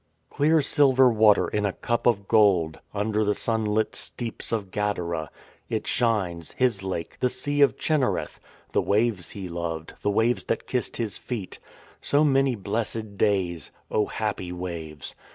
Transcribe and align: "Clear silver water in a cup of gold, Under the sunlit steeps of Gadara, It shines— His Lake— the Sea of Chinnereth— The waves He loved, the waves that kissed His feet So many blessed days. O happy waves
"Clear 0.31 0.61
silver 0.61 1.11
water 1.11 1.47
in 1.47 1.63
a 1.63 1.73
cup 1.73 2.07
of 2.07 2.27
gold, 2.27 2.79
Under 2.91 3.23
the 3.23 3.35
sunlit 3.35 3.95
steeps 3.95 4.51
of 4.51 4.71
Gadara, 4.71 5.29
It 5.69 5.85
shines— 5.85 6.53
His 6.57 6.81
Lake— 6.81 7.17
the 7.19 7.29
Sea 7.29 7.61
of 7.61 7.77
Chinnereth— 7.77 8.39
The 8.73 8.81
waves 8.81 9.29
He 9.37 9.47
loved, 9.47 9.93
the 10.01 10.09
waves 10.09 10.45
that 10.45 10.65
kissed 10.65 10.97
His 10.97 11.19
feet 11.19 11.59
So 12.01 12.23
many 12.23 12.55
blessed 12.55 13.15
days. 13.15 13.69
O 13.91 14.07
happy 14.07 14.51
waves 14.51 15.13